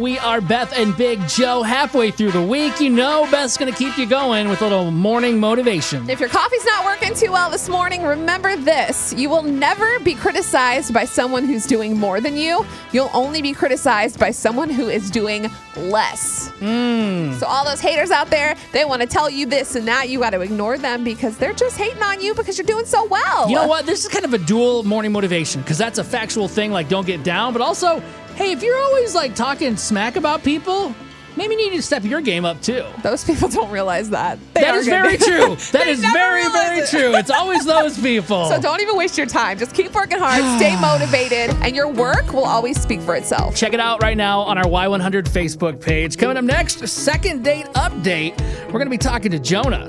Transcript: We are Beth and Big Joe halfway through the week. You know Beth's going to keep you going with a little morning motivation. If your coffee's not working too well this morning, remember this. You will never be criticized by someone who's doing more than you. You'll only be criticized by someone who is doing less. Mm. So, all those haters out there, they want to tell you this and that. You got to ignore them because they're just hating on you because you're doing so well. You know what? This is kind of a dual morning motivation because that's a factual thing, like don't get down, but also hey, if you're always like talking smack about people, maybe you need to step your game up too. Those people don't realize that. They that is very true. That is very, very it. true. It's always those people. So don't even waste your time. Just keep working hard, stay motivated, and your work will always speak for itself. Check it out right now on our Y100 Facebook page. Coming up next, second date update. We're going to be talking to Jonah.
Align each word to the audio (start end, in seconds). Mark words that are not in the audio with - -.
We 0.00 0.18
are 0.18 0.40
Beth 0.40 0.76
and 0.76 0.96
Big 0.96 1.20
Joe 1.28 1.62
halfway 1.62 2.10
through 2.10 2.32
the 2.32 2.42
week. 2.42 2.80
You 2.80 2.90
know 2.90 3.28
Beth's 3.30 3.56
going 3.56 3.72
to 3.72 3.78
keep 3.78 3.96
you 3.96 4.06
going 4.06 4.48
with 4.48 4.60
a 4.60 4.64
little 4.64 4.90
morning 4.90 5.38
motivation. 5.38 6.10
If 6.10 6.18
your 6.18 6.28
coffee's 6.28 6.64
not 6.64 6.84
working 6.84 7.14
too 7.14 7.30
well 7.30 7.48
this 7.48 7.68
morning, 7.68 8.02
remember 8.02 8.56
this. 8.56 9.14
You 9.16 9.30
will 9.30 9.44
never 9.44 10.00
be 10.00 10.16
criticized 10.16 10.92
by 10.92 11.04
someone 11.04 11.44
who's 11.44 11.64
doing 11.64 11.96
more 11.96 12.20
than 12.20 12.36
you. 12.36 12.66
You'll 12.90 13.12
only 13.14 13.40
be 13.40 13.52
criticized 13.52 14.18
by 14.18 14.32
someone 14.32 14.68
who 14.68 14.88
is 14.88 15.12
doing 15.12 15.48
less. 15.76 16.50
Mm. 16.58 17.38
So, 17.38 17.46
all 17.46 17.64
those 17.64 17.80
haters 17.80 18.10
out 18.10 18.30
there, 18.30 18.56
they 18.72 18.84
want 18.84 19.00
to 19.02 19.06
tell 19.06 19.30
you 19.30 19.46
this 19.46 19.76
and 19.76 19.86
that. 19.86 20.08
You 20.08 20.18
got 20.18 20.30
to 20.30 20.40
ignore 20.40 20.76
them 20.76 21.04
because 21.04 21.36
they're 21.38 21.52
just 21.52 21.78
hating 21.78 22.02
on 22.02 22.20
you 22.20 22.34
because 22.34 22.58
you're 22.58 22.66
doing 22.66 22.84
so 22.84 23.04
well. 23.06 23.48
You 23.48 23.54
know 23.54 23.68
what? 23.68 23.86
This 23.86 24.04
is 24.04 24.10
kind 24.10 24.24
of 24.24 24.34
a 24.34 24.38
dual 24.38 24.82
morning 24.82 25.12
motivation 25.12 25.60
because 25.60 25.78
that's 25.78 25.98
a 26.00 26.04
factual 26.04 26.48
thing, 26.48 26.72
like 26.72 26.88
don't 26.88 27.06
get 27.06 27.22
down, 27.22 27.52
but 27.52 27.62
also 27.62 28.02
hey, 28.36 28.52
if 28.52 28.62
you're 28.62 28.76
always 28.78 29.14
like 29.14 29.34
talking 29.34 29.76
smack 29.76 30.16
about 30.16 30.42
people, 30.42 30.94
maybe 31.36 31.54
you 31.54 31.70
need 31.70 31.76
to 31.76 31.82
step 31.82 32.04
your 32.04 32.20
game 32.20 32.44
up 32.44 32.60
too. 32.62 32.84
Those 33.02 33.24
people 33.24 33.48
don't 33.48 33.70
realize 33.70 34.10
that. 34.10 34.38
They 34.54 34.62
that 34.62 34.74
is 34.76 34.86
very 34.86 35.16
true. 35.18 35.56
That 35.72 35.86
is 35.88 36.00
very, 36.00 36.48
very 36.50 36.78
it. 36.80 36.88
true. 36.90 37.14
It's 37.16 37.30
always 37.30 37.64
those 37.64 37.98
people. 37.98 38.48
So 38.54 38.60
don't 38.60 38.80
even 38.80 38.96
waste 38.96 39.16
your 39.18 39.26
time. 39.26 39.58
Just 39.58 39.74
keep 39.74 39.92
working 39.94 40.18
hard, 40.18 40.42
stay 40.60 40.76
motivated, 40.80 41.50
and 41.64 41.74
your 41.74 41.88
work 41.88 42.32
will 42.32 42.44
always 42.44 42.80
speak 42.80 43.00
for 43.00 43.16
itself. 43.16 43.56
Check 43.56 43.72
it 43.72 43.80
out 43.80 44.02
right 44.02 44.16
now 44.16 44.40
on 44.40 44.58
our 44.58 44.64
Y100 44.64 45.24
Facebook 45.24 45.80
page. 45.80 46.16
Coming 46.16 46.36
up 46.36 46.44
next, 46.44 46.86
second 46.86 47.42
date 47.42 47.66
update. 47.74 48.38
We're 48.66 48.72
going 48.72 48.86
to 48.86 48.90
be 48.90 48.98
talking 48.98 49.30
to 49.32 49.38
Jonah. 49.40 49.82